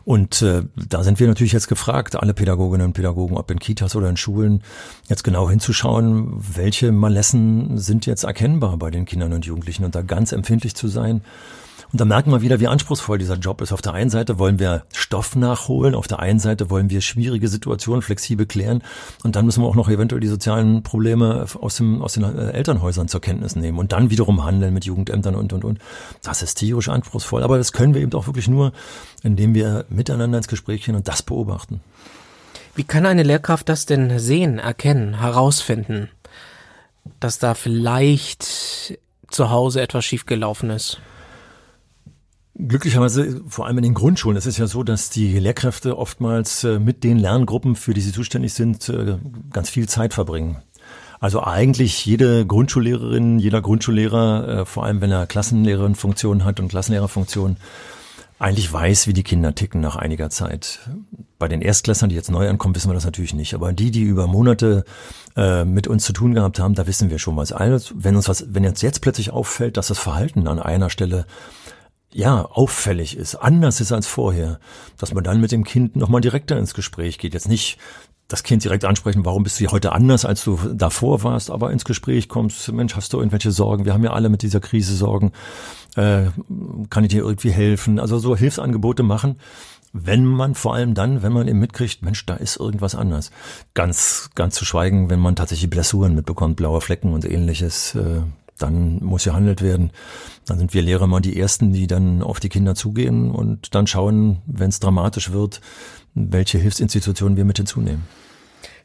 [0.03, 3.95] Und äh, da sind wir natürlich jetzt gefragt, alle Pädagoginnen und Pädagogen, ob in Kitas
[3.95, 4.61] oder in Schulen,
[5.07, 10.03] jetzt genau hinzuschauen, welche Malessen sind jetzt erkennbar bei den Kindern und Jugendlichen und da
[10.03, 11.21] ganz empfindlich zu sein
[11.91, 13.71] und da merken wir wieder, wie anspruchsvoll dieser Job ist.
[13.71, 17.47] Auf der einen Seite wollen wir Stoff nachholen, auf der einen Seite wollen wir schwierige
[17.47, 18.83] Situationen flexibel klären
[19.23, 22.51] und dann müssen wir auch noch eventuell die sozialen Probleme aus, dem, aus den äh,
[22.51, 25.79] Elternhäusern zur Kenntnis nehmen und dann wiederum handeln mit Jugendämtern und, und, und.
[26.23, 28.71] Das ist tierisch anspruchsvoll, aber das können wir eben auch wirklich nur,
[29.23, 31.81] indem wir miteinander ins Gespräch gehen und das beobachten.
[32.75, 36.09] Wie kann eine Lehrkraft das denn sehen, erkennen, herausfinden,
[37.19, 40.99] dass da vielleicht zu Hause etwas schiefgelaufen ist?
[42.57, 46.79] Glücklicherweise, vor allem in den Grundschulen, es ist ja so, dass die Lehrkräfte oftmals äh,
[46.79, 49.17] mit den Lerngruppen, für die sie zuständig sind, äh,
[49.51, 50.61] ganz viel Zeit verbringen.
[51.19, 57.57] Also eigentlich jede Grundschullehrerin, jeder Grundschullehrer, äh, vor allem wenn er Klassenlehrerin-Funktion hat und Klassenlehrerfunktion,
[58.39, 60.79] eigentlich weiß, wie die Kinder ticken nach einiger Zeit.
[61.37, 63.53] Bei den Erstklässern, die jetzt neu ankommen, wissen wir das natürlich nicht.
[63.53, 64.83] Aber die, die über Monate
[65.65, 67.53] mit uns zu tun gehabt haben, da wissen wir schon was.
[67.53, 71.25] Also, wenn uns was, wenn uns jetzt plötzlich auffällt, dass das Verhalten an einer Stelle
[72.15, 74.59] ja, auffällig ist, anders ist als vorher,
[74.97, 77.33] dass man dann mit dem Kind nochmal direkter ins Gespräch geht.
[77.33, 77.77] Jetzt nicht
[78.29, 81.83] das Kind direkt ansprechen, warum bist du heute anders, als du davor warst, aber ins
[81.83, 83.83] Gespräch kommst, Mensch, hast du irgendwelche Sorgen?
[83.83, 85.33] Wir haben ja alle mit dieser Krise Sorgen.
[85.97, 86.27] Äh,
[86.89, 87.99] kann ich dir irgendwie helfen?
[87.99, 89.35] Also so Hilfsangebote machen,
[89.91, 93.29] wenn man vor allem dann, wenn man eben mitkriegt, Mensch, da ist irgendwas anders.
[93.73, 97.93] Ganz, ganz zu schweigen, wenn man tatsächlich Blessuren mitbekommt, blaue Flecken und ähnliches.
[97.95, 98.21] Äh,
[98.57, 99.91] dann muss gehandelt werden.
[100.45, 103.87] Dann sind wir Lehrer mal die Ersten, die dann auf die Kinder zugehen und dann
[103.87, 105.61] schauen, wenn es dramatisch wird,
[106.13, 108.03] welche Hilfsinstitutionen wir mit hinzunehmen.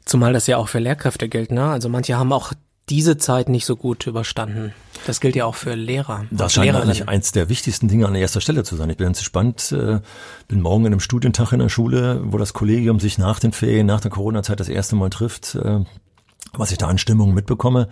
[0.04, 1.64] Zumal das ja auch für Lehrkräfte gilt, ne?
[1.66, 2.52] Also manche haben auch
[2.88, 4.74] diese Zeit nicht so gut überstanden.
[5.06, 6.24] Das gilt ja auch für Lehrer.
[6.30, 8.90] Das scheint eigentlich eins der wichtigsten Dinge an erster Stelle zu sein.
[8.90, 10.00] Ich bin ganz gespannt, äh,
[10.48, 13.86] bin morgen in einem Studientag in der Schule, wo das Kollegium sich nach den Ferien,
[13.86, 15.84] nach der Corona-Zeit das erste Mal trifft, äh,
[16.52, 17.88] was ich da an Stimmung mitbekomme.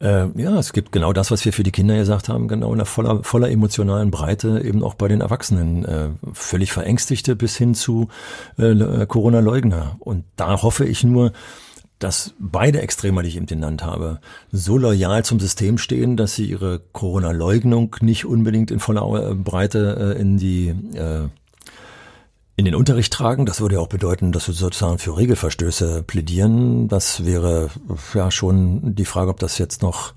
[0.00, 2.78] Äh, ja, es gibt genau das, was wir für die Kinder gesagt haben, genau in
[2.78, 5.84] der voller, voller emotionalen Breite, eben auch bei den Erwachsenen.
[5.84, 8.08] Äh, völlig Verängstigte bis hin zu
[8.58, 9.96] äh, Corona-Leugner.
[9.98, 11.32] Und da hoffe ich nur,
[11.98, 14.20] dass beide Extreme, die ich eben genannt habe,
[14.52, 20.20] so loyal zum System stehen, dass sie ihre Corona-Leugnung nicht unbedingt in voller Breite äh,
[20.20, 21.28] in die äh,
[22.58, 23.46] in den Unterricht tragen.
[23.46, 26.88] Das würde ja auch bedeuten, dass wir sozusagen für Regelverstöße plädieren.
[26.88, 27.70] Das wäre
[28.14, 30.12] ja schon die Frage, ob das jetzt noch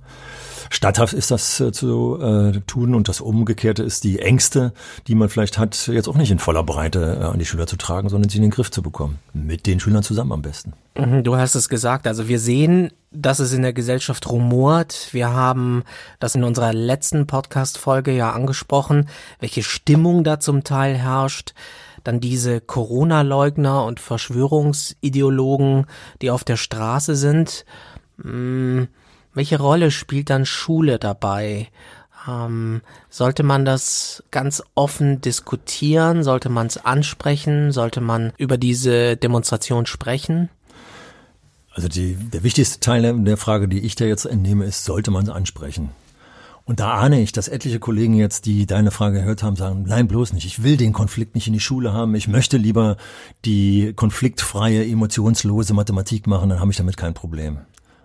[0.71, 2.95] statthaft ist, das äh, zu äh, tun.
[2.95, 4.73] Und das Umgekehrte ist die Ängste,
[5.05, 7.75] die man vielleicht hat, jetzt auch nicht in voller Breite äh, an die Schüler zu
[7.75, 9.19] tragen, sondern sie in den Griff zu bekommen.
[9.33, 10.73] Mit den Schülern zusammen am besten.
[10.97, 12.07] Mhm, du hast es gesagt.
[12.07, 15.09] Also wir sehen, dass es in der Gesellschaft rumort.
[15.11, 15.83] Wir haben
[16.19, 21.53] das in unserer letzten Podcast-Folge ja angesprochen, welche Stimmung da zum Teil herrscht
[22.03, 25.85] dann diese Corona-Leugner und Verschwörungsideologen,
[26.21, 27.65] die auf der Straße sind.
[28.21, 28.87] Hm,
[29.33, 31.69] welche Rolle spielt dann Schule dabei?
[32.27, 36.23] Ähm, sollte man das ganz offen diskutieren?
[36.23, 37.71] Sollte man es ansprechen?
[37.71, 40.49] Sollte man über diese Demonstration sprechen?
[41.73, 45.23] Also die, der wichtigste Teil der Frage, die ich da jetzt entnehme, ist, sollte man
[45.23, 45.89] es ansprechen?
[46.71, 50.07] Und da ahne ich, dass etliche Kollegen jetzt, die deine Frage gehört haben, sagen, nein,
[50.07, 50.45] bloß nicht.
[50.45, 52.15] Ich will den Konflikt nicht in die Schule haben.
[52.15, 52.95] Ich möchte lieber
[53.43, 57.57] die konfliktfreie, emotionslose Mathematik machen, dann habe ich damit kein Problem.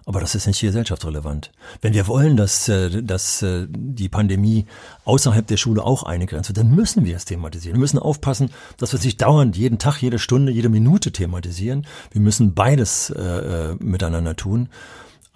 [0.05, 1.53] Aber das ist nicht gesellschaftsrelevant.
[1.81, 4.67] Wenn wir wollen, dass, äh, dass äh, die Pandemie
[5.05, 7.77] außerhalb der Schule auch eingegrenzt wird, dann müssen wir es thematisieren.
[7.77, 11.87] Wir müssen aufpassen, dass wir es nicht dauernd jeden Tag, jede Stunde, jede Minute thematisieren.
[12.11, 14.71] Wir müssen beides äh, äh miteinander tun.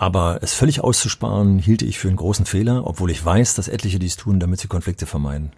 [0.01, 3.99] Aber es völlig auszusparen, hielte ich für einen großen Fehler, obwohl ich weiß, dass etliche
[3.99, 5.53] dies tun, damit sie Konflikte vermeiden.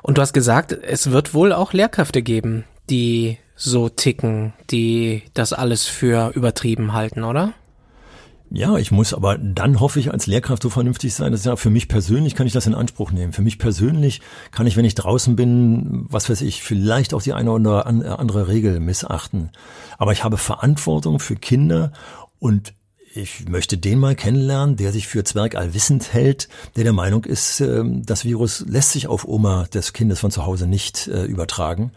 [0.00, 5.52] Und du hast gesagt, es wird wohl auch Lehrkräfte geben, die so ticken, die das
[5.52, 7.52] alles für übertrieben halten, oder?
[8.52, 11.70] Ja, ich muss aber dann hoffe ich als Lehrkraft so vernünftig sein, dass ja für
[11.70, 13.32] mich persönlich kann ich das in Anspruch nehmen.
[13.32, 14.20] Für mich persönlich
[14.52, 18.46] kann ich, wenn ich draußen bin, was weiß ich, vielleicht auch die eine oder andere
[18.46, 19.50] Regel missachten.
[19.98, 21.90] Aber ich habe Verantwortung für Kinder
[22.38, 22.72] und
[23.14, 27.60] ich möchte den mal kennenlernen, der sich für Zwerg allwissend hält, der der Meinung ist,
[27.60, 31.92] ähm, das Virus lässt sich auf Oma des Kindes von zu Hause nicht äh, übertragen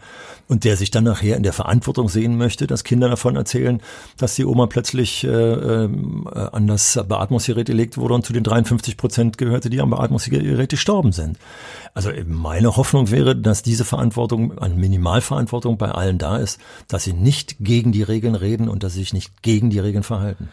[0.48, 3.80] und der sich dann nachher in der Verantwortung sehen möchte, dass Kinder davon erzählen,
[4.16, 5.88] dass die Oma plötzlich äh, äh,
[6.52, 11.12] an das Beatmungsgerät gelegt wurde und zu den 53 Prozent gehörte, die am Beatmungsgerät gestorben
[11.12, 11.38] sind.
[11.94, 17.14] Also meine Hoffnung wäre, dass diese Verantwortung an Minimalverantwortung bei allen da ist, dass sie
[17.14, 20.50] nicht gegen die Regeln reden und dass sie sich nicht gegen die Regeln verhalten.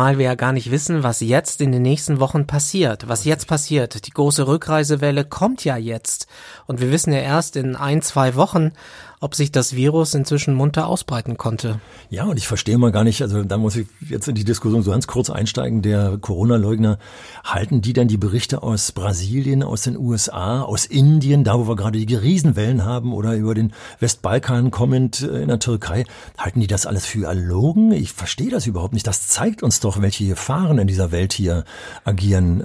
[0.00, 3.06] Zumal wir ja gar nicht wissen, was jetzt in den nächsten Wochen passiert.
[3.08, 4.06] Was jetzt passiert.
[4.06, 6.26] Die große Rückreisewelle kommt ja jetzt.
[6.64, 8.72] Und wir wissen ja erst in ein, zwei Wochen,
[9.20, 11.78] ob sich das Virus inzwischen munter ausbreiten konnte.
[12.08, 14.82] Ja, und ich verstehe mal gar nicht, also da muss ich jetzt in die Diskussion
[14.82, 16.98] so ganz kurz einsteigen, der Corona-Leugner,
[17.44, 21.76] halten die dann die Berichte aus Brasilien, aus den USA, aus Indien, da wo wir
[21.76, 26.04] gerade die Riesenwellen haben oder über den Westbalkan kommend äh, in der Türkei,
[26.38, 27.92] halten die das alles für erlogen?
[27.92, 29.06] Ich verstehe das überhaupt nicht.
[29.06, 31.64] Das zeigt uns doch, welche Gefahren in dieser Welt hier
[32.04, 32.62] agieren.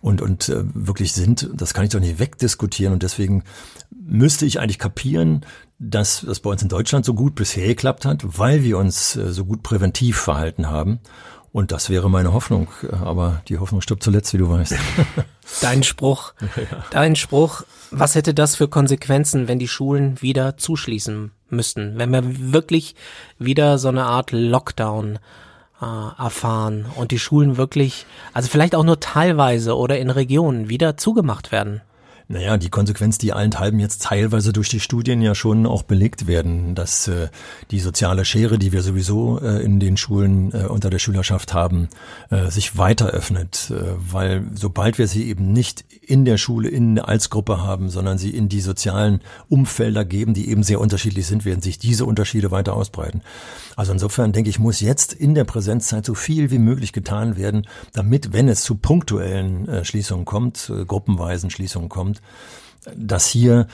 [0.00, 2.92] Und, und äh, wirklich sind, das kann ich doch nicht wegdiskutieren.
[2.92, 3.44] Und deswegen
[3.90, 5.44] müsste ich eigentlich kapieren,
[5.78, 9.32] dass das bei uns in Deutschland so gut bisher geklappt hat, weil wir uns äh,
[9.32, 11.00] so gut präventiv verhalten haben.
[11.52, 12.68] Und das wäre meine Hoffnung.
[12.90, 14.74] Aber die Hoffnung stirbt zuletzt, wie du weißt.
[15.60, 16.84] Dein Spruch, ja.
[16.92, 17.62] dein Spruch.
[17.90, 21.98] Was hätte das für Konsequenzen, wenn die Schulen wieder zuschließen müssten?
[21.98, 22.94] Wenn wir wirklich
[23.38, 25.18] wieder so eine Art Lockdown
[25.80, 30.96] äh, erfahren und die Schulen wirklich, also vielleicht auch nur teilweise oder in Regionen wieder
[30.96, 31.80] zugemacht werden?
[32.32, 36.76] Naja, die Konsequenz, die allenthalben jetzt teilweise durch die Studien ja schon auch belegt werden,
[36.76, 37.26] dass äh,
[37.72, 41.88] die soziale Schere, die wir sowieso äh, in den Schulen äh, unter der Schülerschaft haben,
[42.30, 47.00] äh, sich weiter öffnet, äh, weil sobald wir sie eben nicht in der Schule in
[47.00, 51.44] als Gruppe haben, sondern sie in die sozialen Umfelder geben, die eben sehr unterschiedlich sind,
[51.44, 53.22] werden sich diese Unterschiede weiter ausbreiten.
[53.74, 57.66] Also insofern denke ich, muss jetzt in der Präsenzzeit so viel wie möglich getan werden,
[57.92, 62.19] damit, wenn es zu punktuellen äh, Schließungen kommt, äh, gruppenweisen Schließungen kommt,
[62.96, 63.66] dass hier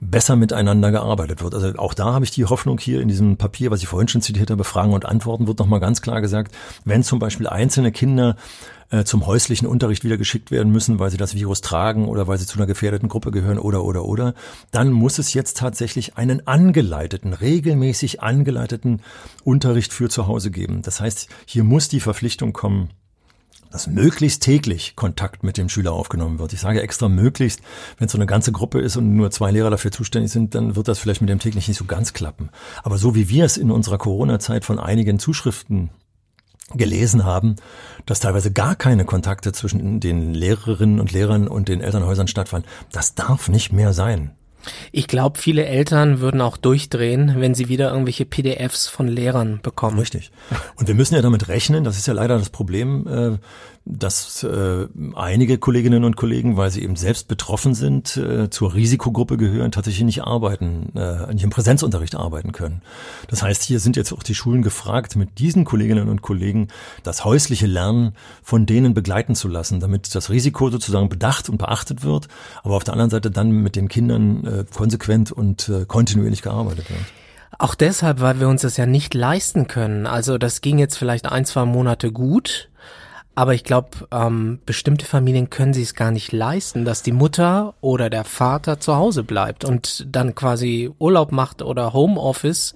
[0.00, 1.54] besser miteinander gearbeitet wird.
[1.54, 4.22] Also auch da habe ich die Hoffnung hier in diesem Papier, was ich vorhin schon
[4.22, 8.36] zitiert habe, Fragen und Antworten, wird nochmal ganz klar gesagt, wenn zum Beispiel einzelne Kinder
[8.90, 12.38] äh, zum häuslichen Unterricht wieder geschickt werden müssen, weil sie das Virus tragen oder weil
[12.38, 14.34] sie zu einer gefährdeten Gruppe gehören oder oder oder,
[14.70, 19.02] dann muss es jetzt tatsächlich einen angeleiteten, regelmäßig angeleiteten
[19.44, 20.80] Unterricht für zu Hause geben.
[20.80, 22.88] Das heißt, hier muss die Verpflichtung kommen,
[23.70, 26.52] dass möglichst täglich Kontakt mit dem Schüler aufgenommen wird.
[26.52, 27.60] Ich sage extra möglichst,
[27.98, 30.76] wenn es so eine ganze Gruppe ist und nur zwei Lehrer dafür zuständig sind, dann
[30.76, 32.50] wird das vielleicht mit dem täglich nicht so ganz klappen.
[32.82, 35.90] Aber so wie wir es in unserer Corona-Zeit von einigen Zuschriften
[36.74, 37.56] gelesen haben,
[38.06, 43.14] dass teilweise gar keine Kontakte zwischen den Lehrerinnen und Lehrern und den Elternhäusern stattfanden, das
[43.14, 44.32] darf nicht mehr sein.
[44.92, 49.98] Ich glaube, viele Eltern würden auch durchdrehen, wenn sie wieder irgendwelche PDFs von Lehrern bekommen.
[49.98, 50.30] Richtig.
[50.76, 53.38] Und wir müssen ja damit rechnen, das ist ja leider das Problem, äh,
[53.86, 59.36] dass äh, einige Kolleginnen und Kollegen, weil sie eben selbst betroffen sind, äh, zur Risikogruppe
[59.36, 62.82] gehören, tatsächlich nicht arbeiten, äh, nicht im Präsenzunterricht arbeiten können.
[63.28, 66.68] Das heißt, hier sind jetzt auch die Schulen gefragt, mit diesen Kolleginnen und Kollegen
[67.02, 68.12] das häusliche Lernen
[68.42, 72.28] von denen begleiten zu lassen, damit das Risiko sozusagen bedacht und beachtet wird,
[72.62, 76.90] aber auf der anderen Seite dann mit den Kindern äh, konsequent und äh, kontinuierlich gearbeitet
[76.90, 77.00] wird.
[77.58, 80.06] Auch deshalb, weil wir uns das ja nicht leisten können.
[80.06, 82.69] Also das ging jetzt vielleicht ein, zwei Monate gut,
[83.34, 87.74] aber ich glaube, ähm, bestimmte Familien können sich es gar nicht leisten, dass die Mutter
[87.80, 92.74] oder der Vater zu Hause bleibt und dann quasi Urlaub macht oder Homeoffice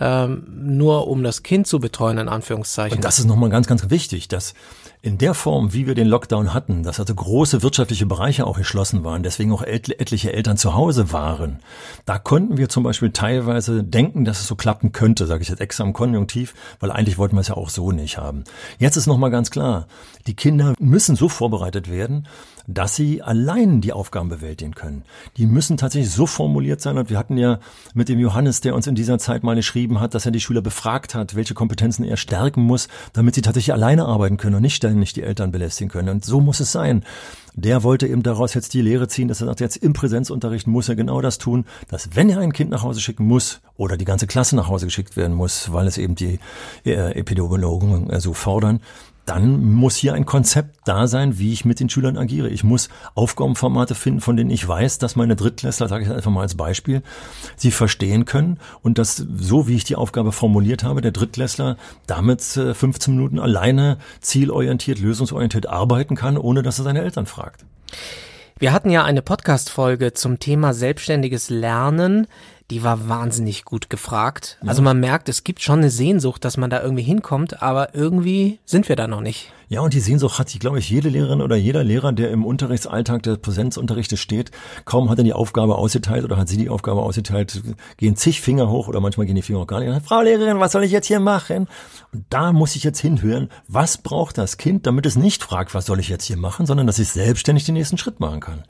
[0.00, 2.98] ähm, nur um das Kind zu betreuen, in Anführungszeichen.
[2.98, 4.54] Und das ist nochmal ganz, ganz wichtig, dass
[5.00, 9.04] in der Form, wie wir den Lockdown hatten, dass also große wirtschaftliche Bereiche auch geschlossen
[9.04, 11.60] waren, deswegen auch etliche Eltern zu Hause waren,
[12.04, 15.60] da konnten wir zum Beispiel teilweise denken, dass es so klappen könnte, sage ich jetzt
[15.60, 18.44] extra im Konjunktiv, weil eigentlich wollten wir es ja auch so nicht haben.
[18.78, 19.86] Jetzt ist nochmal ganz klar,
[20.26, 22.26] die Kinder müssen so vorbereitet werden,
[22.68, 25.02] dass sie allein die Aufgaben bewältigen können.
[25.38, 26.98] Die müssen tatsächlich so formuliert sein.
[26.98, 27.60] Und wir hatten ja
[27.94, 30.60] mit dem Johannes, der uns in dieser Zeit mal geschrieben hat, dass er die Schüler
[30.60, 34.76] befragt hat, welche Kompetenzen er stärken muss, damit sie tatsächlich alleine arbeiten können und nicht
[34.76, 36.10] ständig die Eltern belästigen können.
[36.10, 37.04] Und so muss es sein.
[37.54, 40.90] Der wollte eben daraus jetzt die Lehre ziehen, dass er sagt, jetzt im Präsenzunterricht muss
[40.90, 44.04] er genau das tun, dass wenn er ein Kind nach Hause schicken muss oder die
[44.04, 46.38] ganze Klasse nach Hause geschickt werden muss, weil es eben die
[46.84, 48.80] äh, Epidemiologen äh, so fordern,
[49.28, 52.48] dann muss hier ein Konzept da sein, wie ich mit den Schülern agiere.
[52.48, 56.40] Ich muss Aufgabenformate finden, von denen ich weiß, dass meine Drittklässler, sage ich einfach mal
[56.40, 57.02] als Beispiel,
[57.54, 62.40] sie verstehen können und dass so wie ich die Aufgabe formuliert habe, der Drittklässler damit
[62.40, 67.66] 15 äh, Minuten alleine zielorientiert, lösungsorientiert arbeiten kann, ohne dass er seine Eltern fragt.
[68.58, 72.26] Wir hatten ja eine Podcast-Folge zum Thema selbstständiges Lernen
[72.70, 74.58] die war wahnsinnig gut gefragt.
[74.62, 74.68] Ja.
[74.68, 78.58] Also man merkt, es gibt schon eine Sehnsucht, dass man da irgendwie hinkommt, aber irgendwie
[78.66, 79.52] sind wir da noch nicht.
[79.70, 83.22] Ja, und die Sehnsucht hat, glaube ich, jede Lehrerin oder jeder Lehrer, der im Unterrichtsalltag
[83.22, 84.50] des Präsenzunterrichtes steht.
[84.86, 87.62] Kaum hat er die Aufgabe ausgeteilt oder hat sie die Aufgabe ausgeteilt,
[87.98, 90.06] gehen zig Finger hoch oder manchmal gehen die Finger auch gar nicht.
[90.06, 91.68] Frau Lehrerin, was soll ich jetzt hier machen?
[92.12, 95.84] Und da muss ich jetzt hinhören, was braucht das Kind, damit es nicht fragt, was
[95.84, 98.64] soll ich jetzt hier machen, sondern dass ich selbstständig den nächsten Schritt machen kann.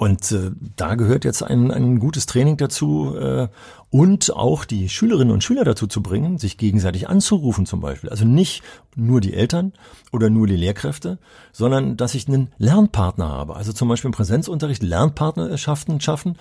[0.00, 3.48] Und äh, da gehört jetzt ein, ein gutes Training dazu äh,
[3.90, 8.10] und auch die Schülerinnen und Schüler dazu zu bringen, sich gegenseitig anzurufen zum Beispiel.
[8.10, 8.62] Also nicht
[8.96, 9.72] nur die Eltern
[10.12, 11.18] oder nur die Lehrkräfte,
[11.52, 13.56] sondern dass ich einen Lernpartner habe.
[13.56, 16.36] Also zum Beispiel im Präsenzunterricht Lernpartnerschaften schaffen,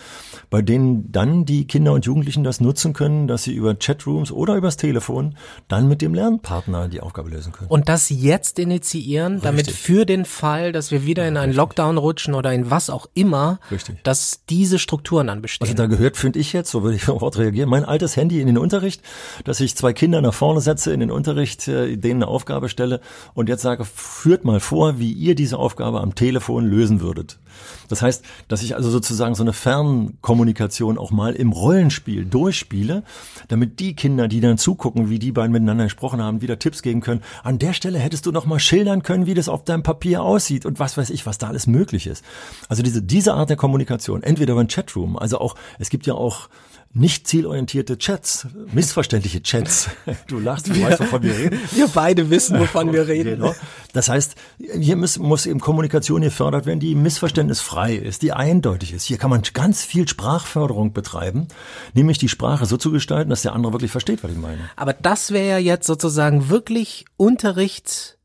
[0.49, 4.55] bei denen dann die Kinder und Jugendlichen das nutzen können, dass sie über Chatrooms oder
[4.55, 5.35] übers Telefon
[5.67, 7.69] dann mit dem Lernpartner die Aufgabe lösen können.
[7.69, 9.43] Und das jetzt initiieren, Richtig.
[9.43, 11.59] damit für den Fall, dass wir wieder in einen.
[11.59, 14.03] Lockdown rutschen oder in was auch immer, Richtig.
[14.03, 15.67] dass diese Strukturen dann bestehen.
[15.67, 17.69] Also da gehört, finde ich jetzt, so würde ich auch reagieren.
[17.69, 19.01] Mein altes Handy in den Unterricht,
[19.45, 23.01] dass ich zwei Kinder nach vorne setze in den Unterricht, äh, denen eine Aufgabe stelle
[23.33, 27.39] und jetzt sage, führt mal vor, wie ihr diese Aufgabe am Telefon lösen würdet.
[27.87, 33.03] Das heißt, dass ich also sozusagen so eine Fernkommunikation auch mal im Rollenspiel durchspiele,
[33.47, 37.01] damit die Kinder, die dann zugucken, wie die beiden miteinander gesprochen haben, wieder Tipps geben
[37.01, 37.21] können.
[37.43, 40.65] An der Stelle hättest du noch mal schildern können, wie das auf deinem Papier aussieht
[40.65, 42.23] und was weiß ich, was da alles möglich ist.
[42.67, 46.13] Also diese, diese Art der Kommunikation, entweder über ein Chatroom, also auch, es gibt ja
[46.13, 46.49] auch
[46.91, 49.89] nicht zielorientierte Chats, missverständliche Chats.
[50.27, 51.59] Du lachst, du weißt, wovon wir reden.
[51.71, 53.39] Wir beide wissen, wovon wir reden.
[53.39, 53.55] Genau.
[53.93, 59.05] Das heißt, hier muss, muss eben Kommunikation gefördert werden, die missverständnisfrei ist, die eindeutig ist.
[59.05, 61.47] Hier kann man ganz viel Sprachförderung betreiben,
[61.93, 64.69] nämlich die Sprache so zu gestalten, dass der andere wirklich versteht, was ich meine.
[64.75, 68.18] Aber das wäre ja jetzt sozusagen wirklich Unterricht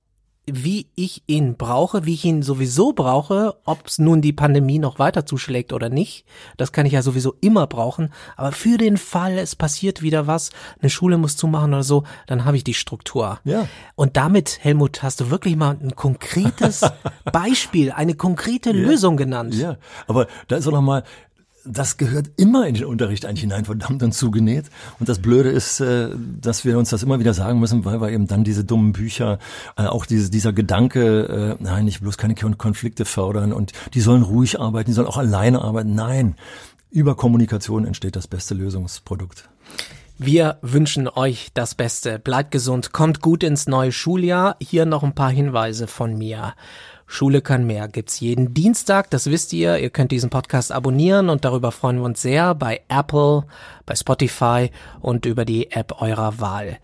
[0.46, 4.98] wie ich ihn brauche, wie ich ihn sowieso brauche, ob es nun die Pandemie noch
[4.98, 6.26] weiter zuschlägt oder nicht,
[6.56, 8.12] das kann ich ja sowieso immer brauchen.
[8.36, 12.44] Aber für den Fall, es passiert wieder was, eine Schule muss zumachen oder so, dann
[12.44, 13.40] habe ich die Struktur.
[13.44, 13.66] Ja.
[13.94, 16.82] Und damit, Helmut, hast du wirklich mal ein konkretes
[17.32, 18.76] Beispiel, eine konkrete ja.
[18.76, 19.54] Lösung genannt.
[19.54, 19.76] Ja,
[20.06, 21.04] aber da ist auch noch mal
[21.66, 24.66] das gehört immer in den Unterricht eigentlich hinein, verdammt und zugenäht.
[25.00, 28.10] Und das Blöde ist, äh, dass wir uns das immer wieder sagen müssen, weil wir
[28.10, 29.38] eben dann diese dummen Bücher,
[29.76, 34.22] äh, auch diese, dieser Gedanke, äh, nein, nicht bloß keine Konflikte fördern und die sollen
[34.22, 35.94] ruhig arbeiten, die sollen auch alleine arbeiten.
[35.94, 36.36] Nein,
[36.90, 39.48] über Kommunikation entsteht das beste Lösungsprodukt.
[40.16, 42.20] Wir wünschen euch das Beste.
[42.20, 44.56] Bleibt gesund, kommt gut ins neue Schuljahr.
[44.60, 46.54] Hier noch ein paar Hinweise von mir.
[47.14, 49.78] Schule kann mehr gibt's jeden Dienstag, das wisst ihr.
[49.78, 53.44] Ihr könnt diesen Podcast abonnieren und darüber freuen wir uns sehr bei Apple,
[53.86, 56.78] bei Spotify und über die App eurer Wahl.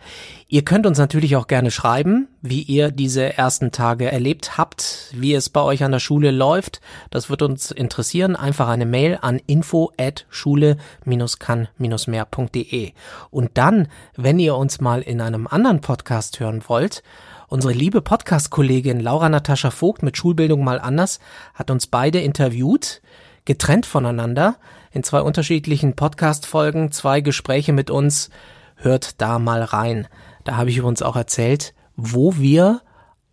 [0.53, 5.33] Ihr könnt uns natürlich auch gerne schreiben, wie ihr diese ersten Tage erlebt habt, wie
[5.33, 6.81] es bei euch an der Schule läuft.
[7.11, 8.35] Das wird uns interessieren.
[8.35, 12.93] Einfach eine Mail an info at schule-kann-mehr.de.
[13.31, 13.87] Und dann,
[14.17, 17.05] wenn ihr uns mal in einem anderen Podcast hören wollt,
[17.47, 21.19] Unsere liebe Podcast-Kollegin Laura Natascha Vogt mit Schulbildung mal anders
[21.55, 23.03] hat uns beide interviewt,
[23.45, 24.55] getrennt voneinander,
[24.93, 28.31] in zwei unterschiedlichen Podcast-Folgen, zwei Gespräche mit uns.
[28.77, 30.07] Hört da mal rein.
[30.51, 32.81] Da habe ich übrigens auch erzählt, wo wir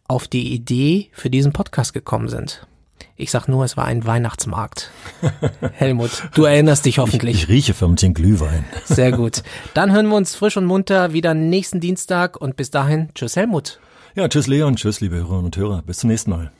[0.08, 2.68] auf die Idee für diesen Podcast gekommen sind.
[3.16, 4.92] Ich sag nur, es war ein Weihnachtsmarkt.
[5.74, 7.38] Helmut, du erinnerst dich hoffentlich.
[7.38, 8.66] Ich, ich rieche förmlich Glühwein.
[8.86, 9.42] Sehr gut.
[9.74, 13.80] Dann hören wir uns frisch und munter wieder nächsten Dienstag und bis dahin, tschüss Helmut.
[14.14, 15.82] Ja, tschüss Leon, tschüss liebe Hörerinnen und Hörer.
[15.82, 16.52] Bis zum nächsten Mal.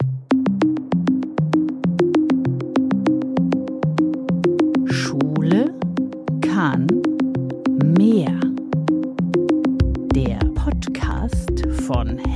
[4.88, 5.72] Schule
[6.42, 6.88] kann
[7.96, 8.37] mehr.